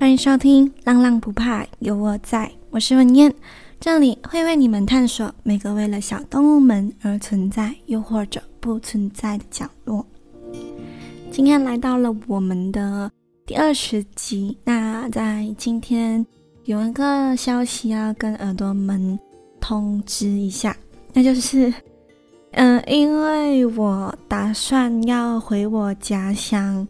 [0.00, 3.34] 欢迎收听《浪浪不怕有我在》，我是文燕，
[3.80, 10.06] 这里会为你们探索每个为了小动物们而存在，又或者不存在的角落。
[11.32, 13.10] 今天来到了我们的
[13.44, 16.24] 第二十集，那在今天
[16.64, 19.18] 有一个消息要跟耳朵们
[19.60, 20.76] 通知一下，
[21.12, 21.74] 那就是，
[22.52, 26.86] 嗯、因为我打算要回我家乡，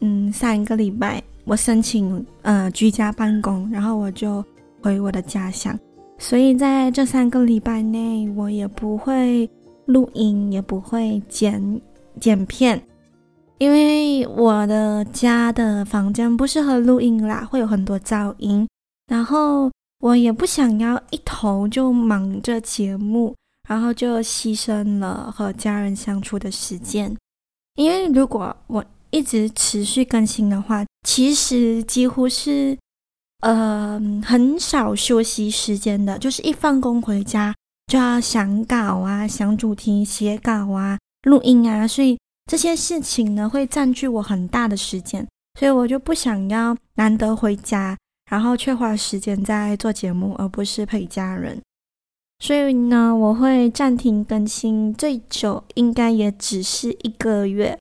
[0.00, 1.20] 嗯，上一个礼拜。
[1.44, 4.44] 我申请呃居家办公，然后我就
[4.82, 5.78] 回我的家乡，
[6.18, 9.48] 所以在这三个礼拜内，我也不会
[9.86, 11.80] 录音，也不会剪
[12.18, 12.82] 剪片，
[13.58, 18.66] 因为我的家的房间不适合录音啦，会有很多噪音，
[19.06, 19.70] 然后
[20.00, 23.34] 我也不想要一头就忙着节目，
[23.68, 27.14] 然后就牺牲了和家人相处的时间，
[27.76, 28.84] 因为如果我
[29.14, 32.76] 一直持续更新的话，其实几乎是，
[33.42, 37.54] 呃，很少休息时间的，就是一放工回家
[37.86, 40.98] 就要想稿啊、想主题、写稿啊、
[41.28, 42.18] 录音啊，所以
[42.50, 45.24] 这些事情呢会占据我很大的时间，
[45.60, 47.96] 所以我就不想要难得回家，
[48.28, 51.62] 然后却花时间在做节目，而不是陪家人。
[52.40, 57.78] 所以呢，我会暂停更新，最久应该也只是一个月。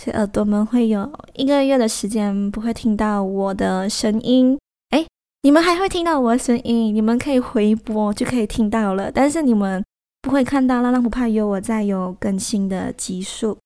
[0.00, 4.58] 所以耳朵们会有一个月的时间不会听到我的声音，
[4.90, 5.06] 哎，
[5.42, 9.82] 你们还会听到我的声音，你们可以回播就可以听到了，但是你们
[10.20, 13.56] 不会看到浪浪不怕有我在有更新的集数，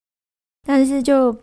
[0.66, 1.36] 但是就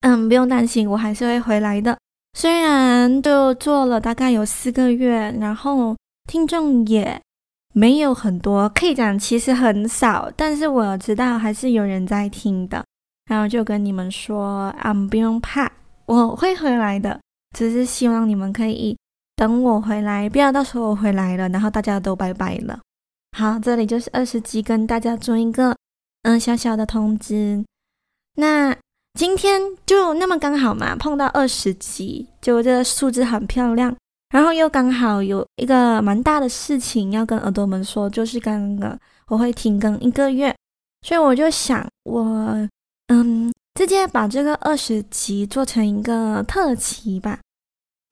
[0.00, 1.96] 嗯不用担心，我还是会回来的。
[2.34, 5.96] 虽然都做了大概有四个月，然后
[6.28, 7.20] 听众也
[7.72, 12.84] 没有很多，可以讲其实很少，但是我知道还是有人在听的。
[13.28, 15.70] 然后就跟你们说啊，不用怕，
[16.06, 17.20] 我会回来的。
[17.56, 18.96] 只是希望你们可以
[19.36, 22.78] 等我回来，不要到时候我回来了，然后大家都拜拜了。
[23.36, 25.76] 好，这里就是二十集，跟大家做一个
[26.22, 27.64] 嗯小小的通知。
[28.36, 28.76] 那
[29.14, 33.94] 今天就那么刚好嘛，碰到二十集，就这个数字很漂亮。
[34.30, 40.54] 然后又刚好有一个蛮大的事情要跟耳朵们说，就是刚刚我会停更一个月，
[41.02, 42.68] 所以我就想我。
[43.08, 47.40] 嗯，直接把这个二十集做成一个特辑吧。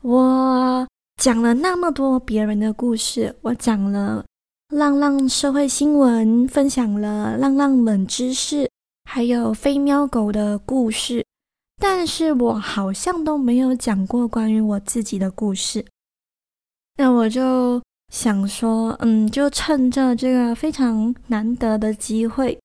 [0.02, 0.86] 我
[1.20, 4.24] 讲了那么多别人的故事，我讲了
[4.68, 8.70] 浪浪社会新闻，分享了浪浪冷知识，
[9.04, 11.24] 还有飞喵狗的故事，
[11.78, 15.84] 但是我好像都没有讲过关于我自己的故事。
[16.98, 17.82] 那我就
[18.12, 22.58] 想说，嗯，就趁着这个非常难得的机会。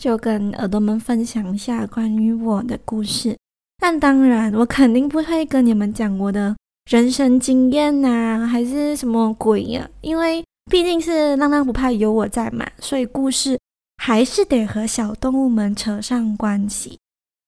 [0.00, 3.36] 就跟耳朵们分享一下关于我的故事，
[3.78, 6.54] 但当然我肯定不会跟你们讲我的
[6.90, 13.58] 人生经验呐、还是什么鬼呀、因为毕竟是浪浪不怕有我在嘛，所以故事
[13.96, 16.98] 还是得和小动物们扯上关系。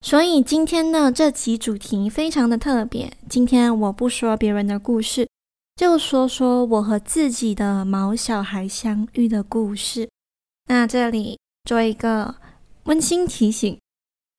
[0.03, 3.13] 所以今天呢，这集主题非常的特别。
[3.29, 5.29] 今天我不说别人的故事，
[5.75, 10.09] 就说说我和自己的毛小孩相遇的故事。
[10.69, 11.39] 那这里。
[11.67, 12.33] 做一个
[12.85, 13.77] 温馨提醒，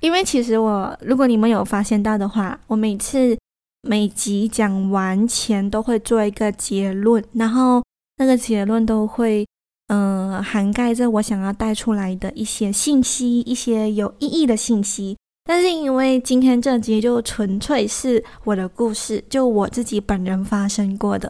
[0.02, 3.38] 因为其实我，如果你们有发现到的话，我每次
[3.82, 7.84] 每集讲完前都会做一个结论，然后
[8.16, 9.46] 那个结论都会，
[9.88, 15.18] 嗯、涵盖着我想要带出来的一些信息，一些有意义的信息。
[15.44, 21.30] 但是因为今天这集就纯粹是我的故事，就我自己本人发生过的，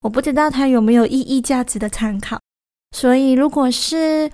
[0.00, 2.40] 我不知道它有没有意义价值的参考，
[2.92, 4.30] 所以如果是。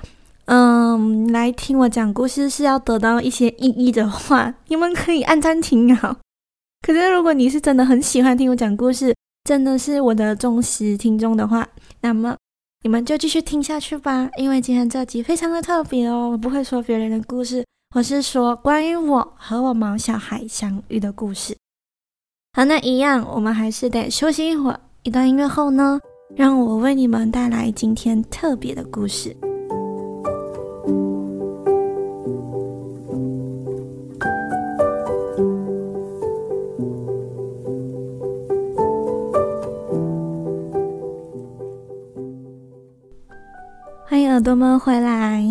[0.51, 6.17] 嗯，来听我讲故事是要得到一些意义的话，你们可以按暂停啊。
[6.85, 11.69] 可是如果你是真的很喜欢听我讲故事，真的是我的忠实听众的话，
[12.01, 12.37] 那么
[12.83, 14.29] 你们就继续听下去吧。
[14.39, 17.65] 因为今天这集非常的特别哦，我不会说别人的故事，
[17.95, 21.57] 我是说关于我和我毛小孩相遇的故事。
[22.55, 24.81] 好，那一样，我们还是得休息一会儿。
[25.05, 26.01] 一段音乐后呢，
[26.35, 29.37] 让我为你们带来今天特别的故事。
[44.51, 45.45] 朵们回来，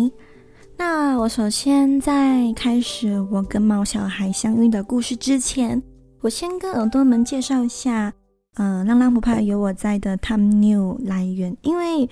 [0.76, 5.82] 那我首先在开始我跟猫小孩相遇的故事之前，
[6.20, 8.12] 我先跟耳朵们介绍一下，
[8.56, 11.56] 呃，浪浪不怕有我在的 thumbnail 来源。
[11.62, 12.06] 因为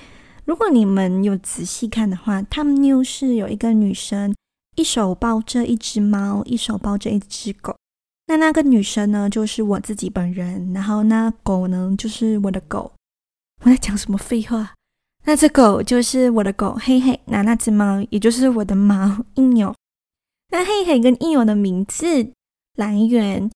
[0.47, 4.35] 如果你们有仔细看的话，thumbnail 是有一个女生，
[4.77, 7.77] 一手抱着一只猫，一手抱着一只狗，
[8.29, 12.91] 那那个女生呢，就是我自己本人，然后那狗呢，就是我的狗。
[13.63, 14.73] 我在讲什么废话？
[15.29, 17.21] 那只狗就是我的狗，嘿嘿。
[17.27, 19.75] 那那只猫，也就是我的猫，印有。
[20.49, 22.31] 那嘿嘿跟印有的名字
[22.77, 23.51] 来源，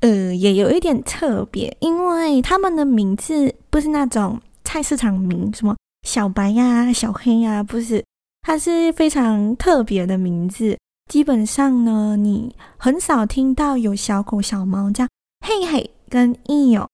[0.00, 8.02] 呃，也有一点特别，因为他们的名字不是那种菜市场名，什么小白呀、小黑呀，不是，
[8.40, 10.78] 它是非常特别的名字。
[11.12, 15.08] 基本上呢，你很少听到有小狗、小猫这样
[15.46, 16.88] 嘿嘿跟印有。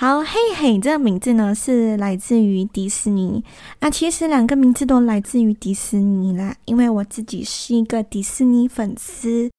[0.00, 3.44] 好，嘿嘿这个名字呢是来自于迪士尼。
[3.80, 9.50] 那其实两个名字都来自于迪士尼啦，因为我自己是一个迪士尼粉丝。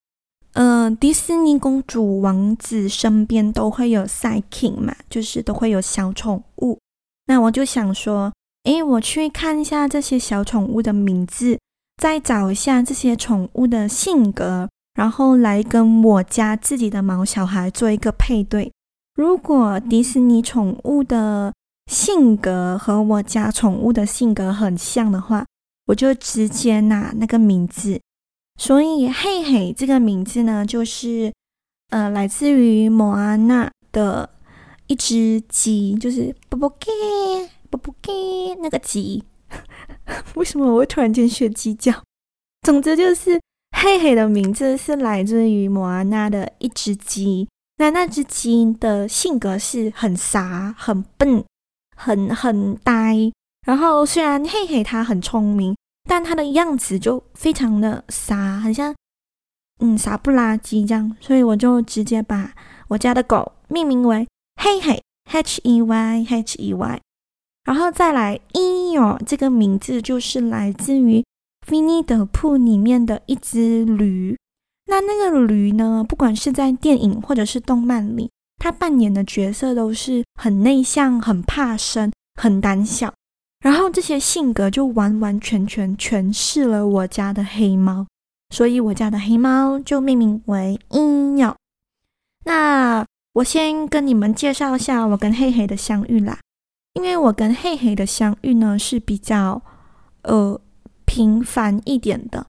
[0.54, 6.80] 嗯、迪士尼公主、王子身边都会有 sidekick 嘛，就是都会有小宠物。
[7.28, 8.34] 那我就想说，
[8.64, 11.60] 诶，我去看一下这些小宠物的名字。
[12.02, 18.72] 再找一下这些宠物的性格，然后来跟我家自己的毛小孩做一个配对。
[19.22, 21.54] 如果迪士尼宠物的
[21.86, 25.46] 性格和我家宠物的性格很像的话，
[25.86, 28.02] 我就直接拿那个名字。
[28.60, 31.32] 所以嘿嘿这个名字呢，就是
[31.92, 34.28] 呃来自于莫阿娜的
[34.88, 36.88] 一只鸡，就是啵啵给
[37.70, 38.12] 啵啵给
[38.60, 39.24] 那个鸡。
[40.34, 41.94] 为什么我会突然间学鸡叫？
[42.64, 43.40] 总之就是
[43.78, 47.48] 嘿嘿的名字是来自于莫阿娜的一只鸡。
[47.82, 51.44] 那那只鸡的性格是很傻、很笨、
[51.98, 53.18] 很很呆。
[53.66, 55.76] 然后虽然嘿嘿它很聪明，
[56.08, 58.94] 但它的样子就非常的傻，很像
[59.80, 61.18] 嗯傻不拉几这样。
[61.20, 62.54] 所以我就直接把
[62.90, 64.28] 我家的狗命名为
[64.62, 65.02] 嘿嘿
[65.32, 67.02] H E Y H E Y。
[67.64, 71.20] 然后再来，伊唷这个名字就是来自于
[71.72, 74.38] 《维尼德铺》里面的一只驴。
[74.92, 83.14] 那那个驴呢，不管是在电影或者是动漫里，他扮演的角色都是很内向、很怕生、很胆小。
[83.64, 88.06] 然后这些性格就完完全全诠释了我家的黑猫，
[88.50, 91.56] 所以我家的黑猫就命名为伊鸟。
[92.44, 93.06] 那
[93.36, 96.38] 我先跟你们介绍一下我跟嘿嘿的相遇啦。
[96.96, 99.62] 因为我跟嘿嘿的相遇呢是比较
[100.24, 100.60] 呃
[101.06, 102.46] 频繁一点的，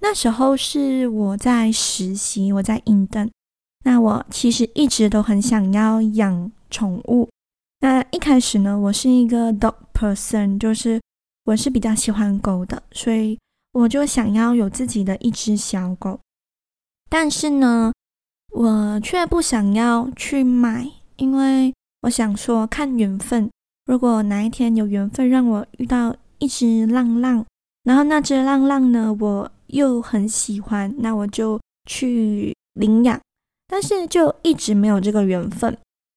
[0.00, 3.28] 那时候是我在实习，我在印度。
[3.84, 7.28] 那我其实一直都很想要养宠物。
[7.80, 11.00] 那一开始呢，我是一个 dog person，就是
[11.44, 13.38] 我是比较喜欢狗的，所以
[13.72, 16.18] 我就想要有自己的一只小狗。
[17.08, 17.92] 但是呢，
[18.54, 21.72] 我却不想要去买，因为
[22.02, 23.48] 我想说看缘分。
[23.86, 27.44] 如果哪一天有缘分让我遇到一只浪浪，
[27.88, 33.18] 然后那只浪浪呢，我又很喜欢，那我就去领养。
[33.66, 35.74] 但是就一直没有这个缘分，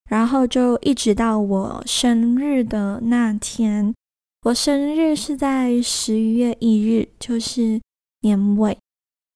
[0.09, 3.95] 然后就一直到我生日的那天，
[4.41, 7.79] 我生日是在十一月一日，就是
[8.19, 8.77] 年尾，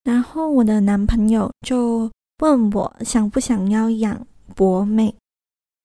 [0.04, 5.16] 然后我的男朋友就问我想不想要养博美。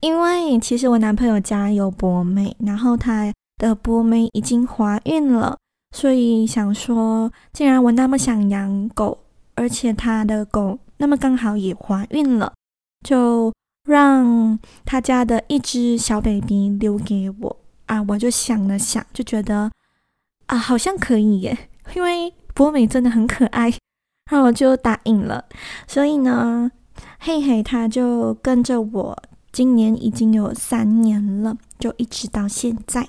[0.01, 5.57] 因为其实我男朋友家有博美，然后他的博美已经怀孕了，
[5.95, 9.19] 所以想说，既然我那么想养狗，
[9.55, 12.53] 而且他的狗那么刚好也怀孕了，
[13.05, 13.53] 就
[13.89, 17.57] 让他家的一只小 baby 留给我
[17.87, 18.05] 啊！
[18.09, 19.71] 我就想了想，就觉得
[20.47, 21.57] 啊，好像可以耶，
[21.95, 23.71] 因为博美真的很可爱，
[24.31, 25.45] 然后我就答应了。
[25.89, 26.71] 所以呢，
[27.19, 29.23] 嘿嘿，他就跟着我。
[29.53, 33.09] 今年已经有三年了，就一直到现在。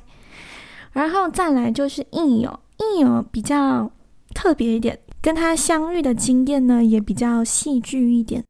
[0.91, 2.59] 然后再来就是印有，
[2.95, 3.91] 印有比较
[4.33, 8.43] 特别一点，跟他相遇的经验呢也比较戏剧一点。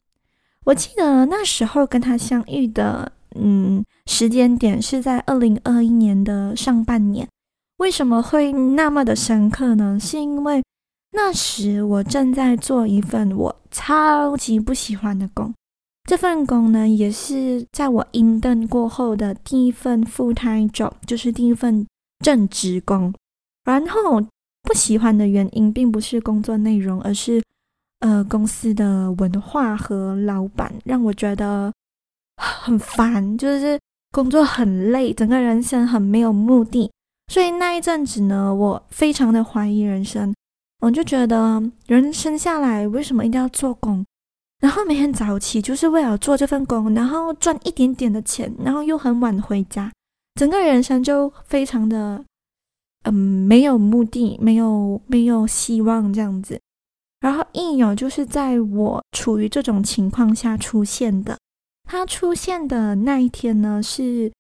[0.65, 7.27] 我记得那时候跟他相遇的，嗯，时间点是在二零二一年的上半年。
[7.77, 9.97] 为什么会那么的深刻呢？
[10.00, 10.61] 是因为
[11.13, 15.51] 那时我正在做一份我超级不喜欢的工。
[16.07, 21.85] 这份工呢，也是在我应征过后的第一份 full time job，就是第一份
[22.23, 23.11] 正职工。
[23.63, 24.22] 然后
[24.63, 27.41] 不喜欢的原因，并不是工作内容，而是
[28.00, 31.72] 呃公司的文化和老板让我觉得
[32.38, 33.80] 很烦，就是
[34.12, 36.91] 工作很累，整个人生很没有目的。
[37.27, 40.34] 所以那一阵子呢，我非常的怀疑人生，
[40.82, 44.06] 我就觉得人生下来为什么一定要做工？
[44.60, 49.91] 然后每天早起就是为了做这份工，然后赚一点点的钱，然后又很晚回家，
[50.36, 52.24] 整个人生就非常的，
[53.03, 56.60] 嗯，没有目的，没有没有希望这样子。
[57.20, 61.38] 然后应友就是在我处于这种情况下出现的。
[61.84, 64.31] 他出现的那一天呢，是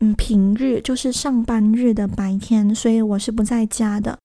[0.00, 4.18] 嗯平日，就是上班日的白天，所以我是不在家的。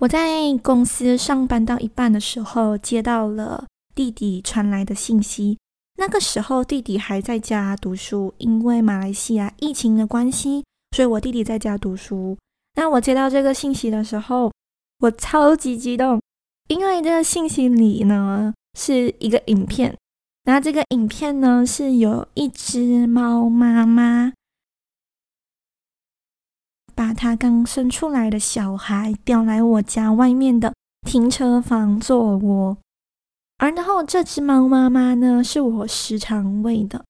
[0.00, 5.58] 我在公司上班到一半的时候，接到了弟弟传来的信息。
[5.96, 10.64] 那个时候弟弟还在家读书，因为马来西亚疫情的关系，
[10.98, 12.36] 所以我弟弟在家读书。
[12.74, 14.50] 那我接到这个信息的时候，
[14.98, 16.20] 我超级激动，
[16.66, 19.96] 因为这个信息里呢是一个影片。
[20.46, 24.32] 那这个影片呢，是有一只猫妈妈
[26.96, 30.74] 把它刚生出来的小孩叼来我家外面的
[31.06, 32.76] 停车房做窝，
[33.58, 37.04] 而然后这只猫妈妈呢，是我时常喂的。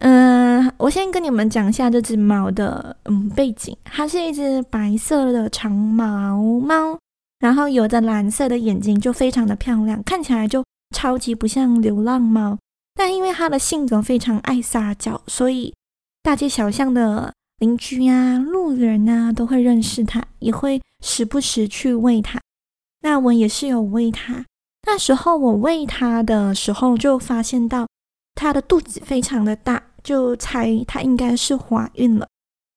[0.00, 0.35] 嗯，
[0.76, 6.98] 我先跟你们讲一下这只猫的嗯背景，它是一只白色的长毛猫，
[7.38, 10.64] 然后有着蓝色的眼睛，就非常的漂亮，看起来就。
[10.94, 12.56] 超级不像流浪猫，
[12.94, 15.74] 但因为它的性格非常爱撒娇，所以
[16.22, 22.40] 大街小巷的邻居啊、路人啊都会认识它，也会时不时去喂它。
[23.02, 24.44] 那我也是有喂它。
[24.86, 27.88] 那时候我喂它的时候，就发现到
[28.36, 32.28] 它的肚子非常的大，就猜她应该是怀孕了，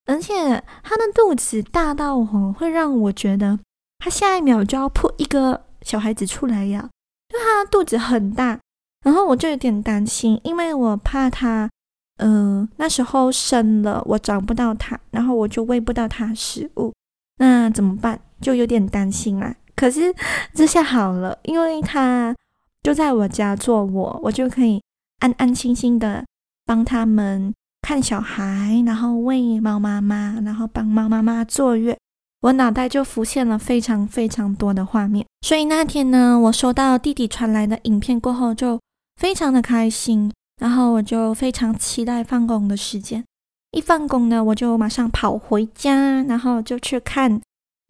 [0.08, 0.34] 而且
[0.82, 3.60] 她的肚子大到哦，会让我觉得
[4.00, 6.90] 她下一秒就要扑一个小孩子出来呀。
[7.30, 8.60] 就她肚子很大，
[9.06, 11.70] 然后我就有点担心，因为我怕她，
[12.18, 16.92] 呃，那时候生了我找不到她，然后我就喂不到她食物，
[17.38, 18.20] 那怎么办？
[18.42, 19.56] 就有点担心啦。
[19.76, 20.12] 可是
[20.56, 22.36] 这下好了，因为她
[22.82, 24.82] 就在我家做我，我就可以
[25.20, 26.26] 安安心心的
[26.70, 31.98] 帮他们看小孩，然后喂猫妈妈，然后帮猫妈妈坐月。
[32.42, 38.80] 我脑袋就浮现了非常非常多的画面，所以那天呢，我收到弟弟传来的影片过后，就
[39.16, 43.26] 非常的开心，然后我就非常期待放工的时间。
[43.72, 47.42] 一放工呢，我就马上跑回家，然后就去看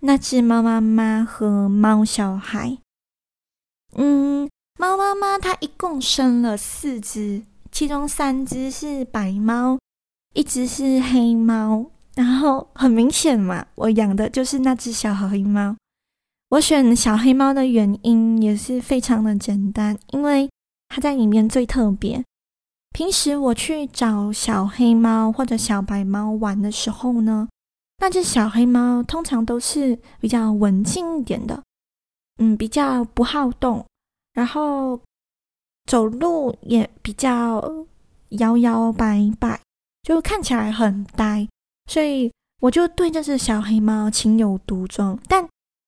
[0.04, 2.78] 那只猫妈妈和猫小孩。
[3.98, 9.80] 嗯，猫妈妈它一共生了四只，其中三只是白猫，
[10.34, 11.86] 一只是黑猫。
[12.16, 15.76] 然后很明显嘛，我养的就是那只小黑猫。
[16.50, 20.50] 我选小黑猫的原因也是非常的简单，因为
[20.90, 22.22] 它在里面最特别。
[22.92, 27.48] 平时我去找小黑猫或者小白猫玩的时候呢，
[28.00, 31.64] 那只小黑猫通常都是比较文静一点的，
[32.40, 33.86] 嗯，比较不好动，
[34.34, 35.00] 然后
[35.90, 37.60] 走路也比较
[38.38, 39.60] 摇摇摆摆，
[40.04, 41.48] 就看起来很呆。
[41.88, 42.32] 所以
[42.62, 45.42] 我就对这只小黑猫情有独钟，但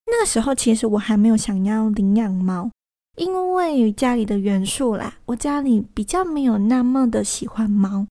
[0.07, 2.71] 那个时候其实我还没有想要领养猫，
[3.15, 8.07] 因为家里的元素啦，我家里比较没有那么的喜欢猫，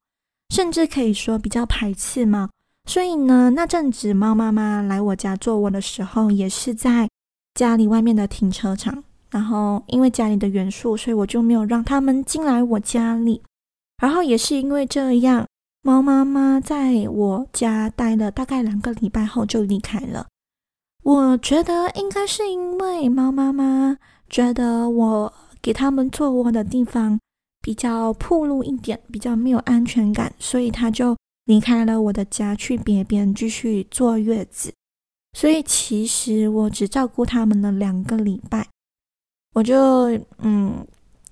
[0.55, 2.49] 甚至可以说比较排斥猫。
[2.89, 7.09] 所以呢，那阵子猫妈妈来我家做我的时候，也是在
[7.55, 9.03] 家里外面的停车场。
[9.31, 13.43] 然后因为家里的元素，所以我就没有让他们进来我家里。
[14.03, 15.47] 然后也是因为这样。
[15.83, 20.27] 猫妈妈在我家待了大概两个礼拜后就离开了。
[21.03, 23.97] 我觉得应该是因为猫妈妈
[24.29, 25.33] 觉得我
[25.63, 27.19] 给他们做窝的地方
[27.63, 34.71] 比较暴露一点，比较没有安全感，所以他就离开了我的家，去别边继续坐月子。
[35.33, 38.69] 所以其实我只照顾他们了两个礼拜，
[39.55, 40.87] 我就嗯。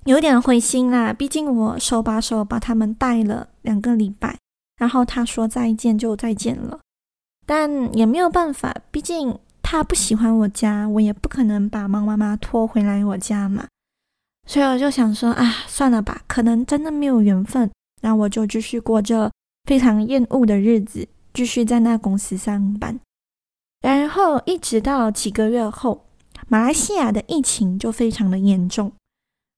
[0.04, 4.38] 有点灰心啦，毕竟我手把手把他们带了两个礼拜，
[4.78, 6.80] 然后他说再见就再见了，
[7.44, 13.66] 但也没有办法，毕竟他不喜欢我家，我也不可能把猫妈妈拖回来我家嘛，
[14.46, 17.70] 所以我就想说啊，算了吧，可能真的没有缘分，
[18.00, 19.30] 那我就继续过着
[19.64, 22.98] 非常厌恶的日子，继续在那公司上班，
[23.82, 26.06] 然后一直到几个月后，
[26.48, 28.92] 马来西亚的疫情就非常的严重。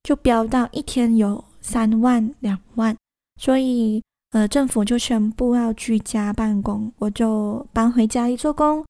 [0.02, 2.97] 就飙到一天有三万两万，
[3.38, 8.85] 所以呃，政府就宣布要居家办公，我就搬回家里做工。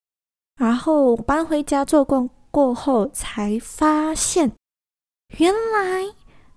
[0.57, 4.52] 然后搬回家做工过后，才发现
[5.38, 6.14] 原来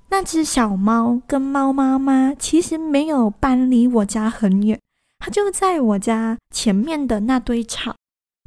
[0.09, 4.79] 那只小猫跟猫妈妈其实没有搬离我家很远，
[5.17, 7.95] 它就在我家前面的那堆草，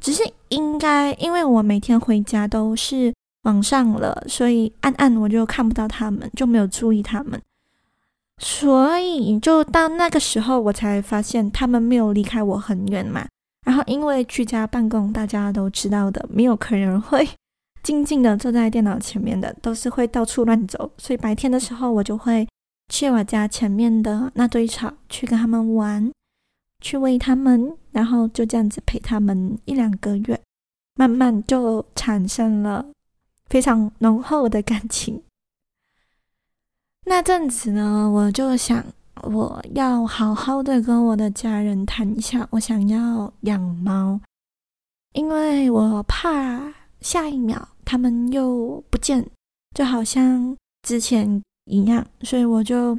[0.03, 3.13] 只是应该因为我每天回家都是。
[3.43, 7.41] 往上了，所以暗暗我就看不到他们，就没有注意他们，
[8.39, 13.25] 所以就到那个时候我才发现他们没有离开我很远嘛。
[13.65, 17.25] 然后因为居家办公，大家都知道的，没有客人会
[17.83, 20.91] 静静的坐在电脑前面的，都是会到处乱走。
[20.97, 22.45] 所以白天的时候，我就会
[22.91, 26.11] 去我家前面的那堆草去跟他们玩，
[26.81, 30.39] 去喂他们，然后就这样子陪他们一两个月，
[30.93, 32.85] 慢慢就产生了
[33.47, 35.23] 非常浓厚的感情。
[37.05, 38.85] 那阵子呢，我就想，
[39.23, 44.19] 我要好好的跟我的家人谈一下，我想要养猫，
[45.13, 49.27] 因为我怕下一秒他们又不见，
[49.73, 52.95] 就好像之前一样，所以我就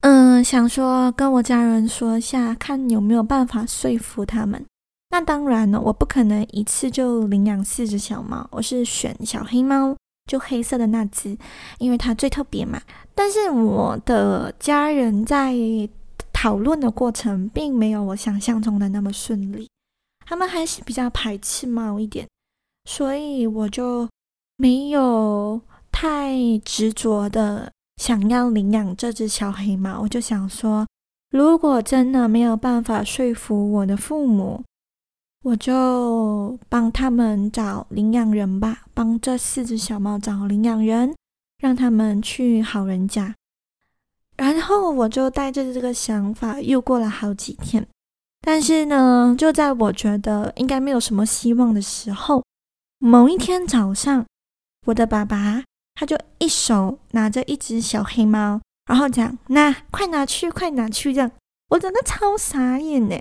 [0.00, 4.64] 嗯想说跟我家人说一下，看有没有办法说服他们。
[5.10, 9.96] 那当然了，我不可能一次就领养四只小猫，我是选小黑猫。
[10.26, 11.36] 就黑色的那只，
[11.78, 12.80] 因为它最特别嘛。
[13.16, 15.52] 但是我的家人在
[16.32, 19.68] 讨论的过程，并没有我想象中的那么顺利，
[20.24, 22.28] 他们还是比较排斥猫一点，
[22.84, 24.08] 所以我就
[24.56, 30.00] 没有太执着的想要领养这只小黑猫。
[30.00, 30.86] 我就想说，
[31.30, 34.64] 如果真的没有办法说服我的父母，
[35.42, 41.14] 我就帮他们找领养人吧，帮这四只小猫找领养人，
[41.58, 43.34] 让他们去好人家。
[44.38, 47.86] 然后我就带着这个想法又过了好几天。
[48.40, 52.42] 但是呢，就在我觉得应该没有什么希望的时候，
[52.98, 54.24] 某一天早上，
[54.86, 55.62] 我的爸爸
[56.00, 61.30] 他就一手拿着一只小黑猫，然后讲：“那快拿去，快拿去！”这样，
[61.68, 63.14] 我真的超傻眼呢。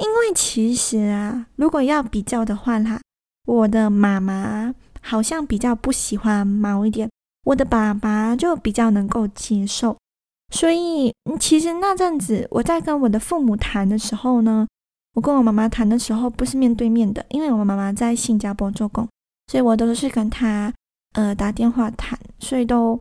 [0.00, 3.00] 因为其实啊，如果要比较的话啦，
[3.46, 7.08] 我的妈妈好像比较不喜欢猫一点，
[7.44, 9.96] 我的爸爸就比较能够接受。
[10.52, 14.66] 所以，其实那阵子我在跟我的父母谈的时候呢，
[15.14, 19.08] 我跟我妈妈谈的时候不是面对面的，因为我妈妈在新加坡做工，
[19.46, 20.74] 所以我都是跟她
[21.12, 22.98] 呃打电话谈，所以都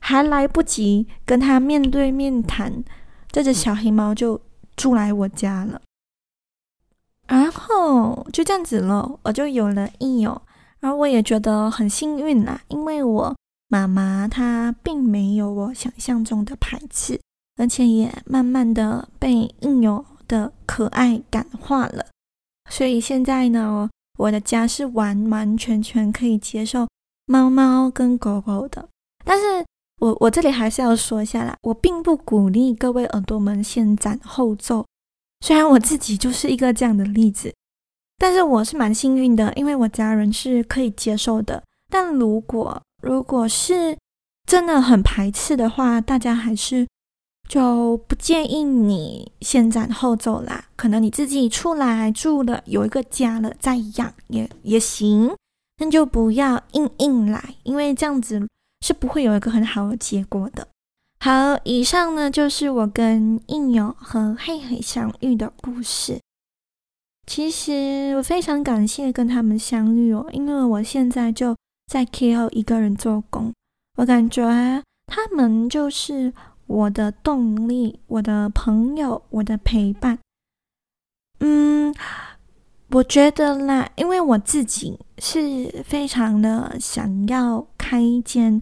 [0.00, 2.84] 还来不及跟他面对面谈，
[3.30, 4.40] 这只小黑猫就
[4.76, 5.80] 住来我家了。
[7.26, 10.42] 然后就这样子了，我就有了益友，
[10.80, 13.34] 然后我也觉得很幸运啦，因为我
[13.68, 17.18] 妈妈她并没有我想象中的排斥，
[17.56, 22.06] 而且也慢慢的被益友的可爱感化了，
[22.70, 26.86] 所以现在呢，我的家是完完全全可以接受
[27.26, 28.88] 猫猫跟狗狗的。
[29.24, 29.64] 但是
[30.00, 34.84] 我我这里还是要说一下啦，我并不鼓励各位耳朵们先斩后奏。
[35.40, 37.54] 虽然我自己就是一个这样的例子，
[38.18, 41.62] 但是我是蛮幸运的，因为我家人是可以接受的。
[41.90, 43.96] 但如果如果是
[44.48, 46.86] 真的很排斥的话，大家还是
[47.48, 50.66] 就不建议你先斩后奏啦。
[50.76, 55.34] 可能你自己出来住了，有一个家了再养也也行，
[55.78, 58.48] 那就不要硬硬来，因为这样子
[58.80, 60.68] 是不会有一个很好的结果的。
[61.20, 66.20] 好，以上呢就是我跟益友和嘿嘿相遇的故事。
[67.26, 71.56] 其实我非常感谢跟他们相遇哦，因为我现在就
[71.86, 73.54] 在 K O 一个人做工，
[73.96, 74.42] 我感觉
[75.06, 76.34] 他们就是
[76.66, 80.18] 我的动力，我的朋友，我的陪伴。
[81.40, 81.94] 嗯，
[82.90, 88.60] 我觉得啦，因为我自己是非常的想要开一间。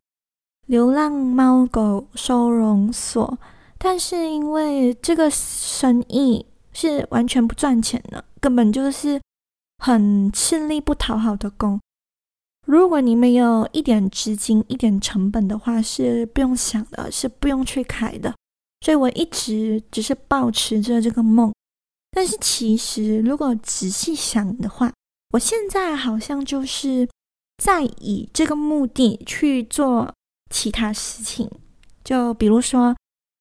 [0.66, 3.38] 流浪猫狗收容所，
[3.76, 9.20] 但是因为这个生意是完全不赚钱的，根本就是
[9.78, 11.78] 很吃力不讨好的工。
[12.66, 18.32] 如果你没有一点资金、一点成本的话，是不用想的，是不用去开的。
[18.80, 21.52] 所以我一直只是保持着这个梦。
[22.12, 24.92] 但是其实，如果仔细想的话，
[25.32, 27.08] 我现在好像就是
[27.58, 30.14] 在以这个目的去做。
[30.54, 31.50] 其他事情，
[32.04, 32.94] 就比如说，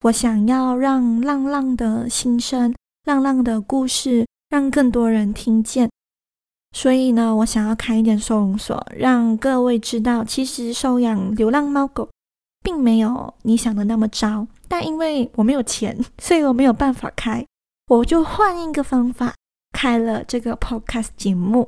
[0.05, 5.89] 我想要让浪浪的心声、浪浪的故事，让更多人听见。
[6.71, 12.10] 所以呢，我想要开一点收容所，让各位知道，其实收养流浪猫狗，
[12.63, 14.47] 并没有你想的那么糟。
[14.69, 17.45] 但因为我没有钱，所以我没有办法开，
[17.91, 19.36] 我就换一个方法，
[19.73, 21.67] 开了这个 podcast 节目，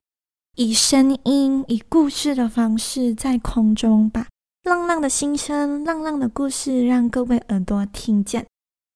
[0.55, 4.27] 以声音、以故事的方式，在空中吧。
[4.63, 8.45] 浪浪的心声，浪浪的故事，让各位耳朵听见。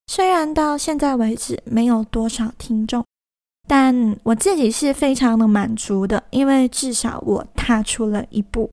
[0.09, 3.03] 虽然到现在为止没有多少听众，
[3.67, 8.71] 但我自己是非常的满足的，因为至少我踏出了一步。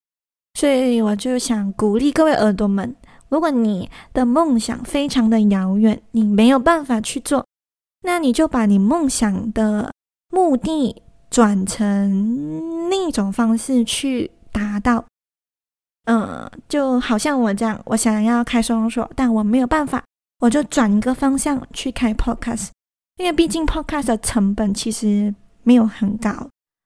[0.56, 2.94] 所以我就想鼓励各位耳朵们：
[3.28, 7.44] 如果你的梦想非常的遥远，你没有办法去做，
[8.04, 9.92] 那你就把你梦想的
[10.30, 14.30] 目的转成另一种方式去。
[14.54, 15.04] 达到。
[16.04, 20.00] 嗯，就好像我这样，我想要开收容所，但我没有办法，
[20.38, 22.68] 我就转一个方向去开 podcast，
[23.16, 26.30] 因为毕竟 podcast 的成本其实没有很高。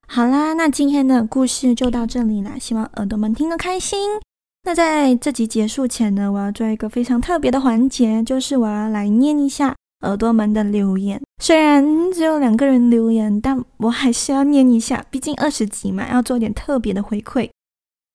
[0.06, 4.18] 好啦，那今天的故事就到这里啦，希望耳朵们听得开心。
[4.62, 11.20] 那在这集结束前呢，我要做一个非常特别的环节，就是我要来念一下耳朵们的留言。
[11.42, 17.48] 虽然只有两个人留言，但我还是要念一下，毕竟二十集嘛，要做点特别的回馈。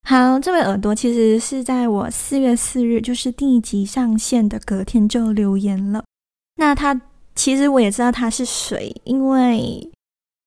[0.06, 6.04] 好，这位耳朵其实是在我四月四日，就是第一集上线的隔天就留言了。
[6.56, 7.00] 那他
[7.34, 9.90] 其实我也知道他是谁，因为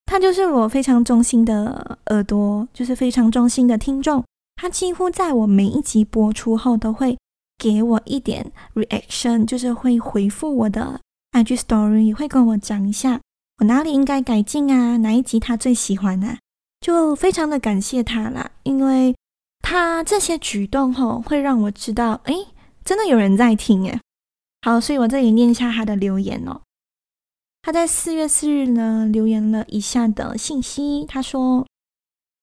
[0.05, 4.23] 他就是我非常忠心的耳朵，就是非常忠心的听众。
[4.55, 7.17] 他几乎在我每一集播出后都会
[7.57, 10.99] 给我一点 reaction，就是会回复我的
[11.43, 13.19] IG story，也会跟我讲一下
[13.59, 16.37] 我哪里应该改进啊，哪一集他最喜欢啊，
[16.81, 19.15] 就非常的感谢他啦，因为。
[19.59, 22.33] 他这些举动吼，会让我知道，哎，
[22.85, 23.99] 真的有人在听诶。
[24.61, 26.61] 好，所以我这里念一下他的留言哦。
[27.63, 31.67] 他在四月四日呢留言了以下的信息，他说：“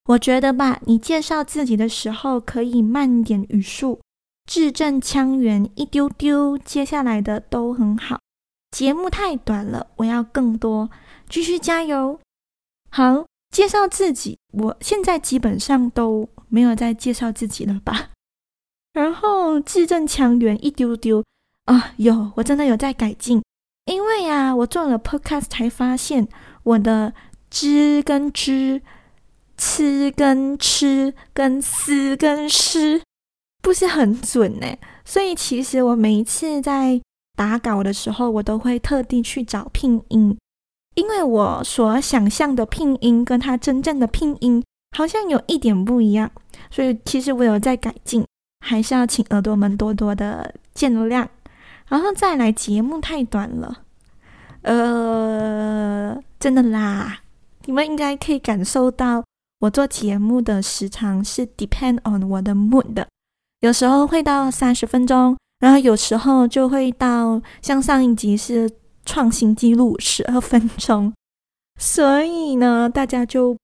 [0.04, 4.00] 我觉得吧，你介绍自己的时候可以慢点语速，
[4.46, 8.20] 字正腔圆一丢丢，接下来的都很好。
[8.74, 10.90] 节目太短了，我要更多，
[11.28, 12.18] 继续加油。”
[12.90, 16.28] 好，介绍自己，我现在基本上都。
[16.50, 18.10] 没有再介绍自己了吧？
[18.92, 21.24] 然后字正腔圆一丢丢
[21.64, 23.42] 啊，有，我真的有在改进。
[23.86, 26.28] 因为啊，我做了 podcast 才发现
[26.62, 27.12] 我的
[27.50, 28.82] 知跟知、
[29.56, 33.02] 吃跟吃跟思跟诗
[33.60, 34.76] 不是很准呢。
[35.04, 37.00] 所以其实我每一次在
[37.36, 40.36] 打稿的时候，我都会特地去找拼音，
[40.94, 44.62] 因为我所想象的拼音跟它真正的拼音
[44.96, 46.30] 好像有一点不一样。
[46.70, 48.24] 所以其实我有在改进，
[48.60, 51.26] 还是要请耳朵们多多的见谅。
[51.88, 53.82] 然后再来，节目太短了，
[54.62, 57.18] 呃，真的啦，
[57.66, 59.22] 你们应该可以感受到
[59.60, 63.06] 我做节目的时长是 depend on 我的 mood 的，
[63.60, 68.70] 有时候会到三十分钟，然后有时候就会到像上一集是
[69.04, 71.12] 创新纪录十二分钟，
[71.78, 73.56] 所以呢，大家就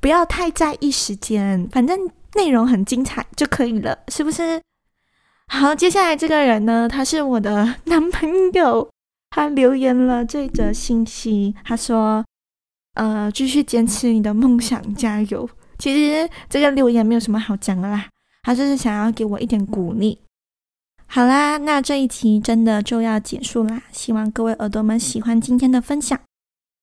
[0.00, 1.98] 不要太在意时间，反正。
[2.34, 4.58] 内容很精彩就可以了，是不是？
[5.48, 8.88] 好，接下来这个人呢，他是我的 男朋友，
[9.28, 12.24] 他留言了这则信息，他说
[12.96, 15.46] ：“呃，继续坚持你的梦想，加油。”
[15.78, 18.08] 其实这个留言没有什么好讲的啦，
[18.44, 20.18] 他就是想要给我一点鼓励。
[21.14, 26.18] 好啦，那这一期真的就要结束啦，希望各位耳朵们喜欢今天的分享。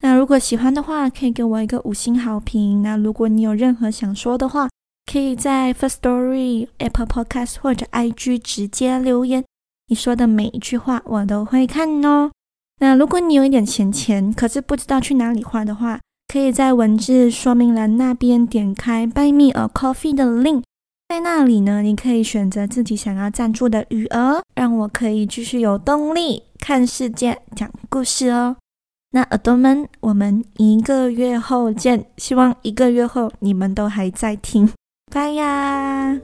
[0.01, 2.83] 那如果喜欢的话，可以给我一个五星好评。
[2.83, 4.69] 那如果你有任何想说的话，
[5.11, 9.43] 可以在 Firstory、Apple Podcast 或者 IG 直接留言，
[9.87, 12.29] 你说的每一句话我都会看哦。
[12.81, 15.99] 那如果你有一点闲钱，可是不知道去哪里花的话，
[16.31, 20.61] 可以在文字说明栏那边点开 Buy Me a Coffee 的 link，
[21.09, 28.55] 在那里呢，你可以选择自己想要赞助的余额，让我可以继续有动力看世界、讲故事哦。
[29.09, 34.71] 那耳朵们，我们一个月后见，希望一个月后你们都还在听。
[35.11, 36.15] 拜呀。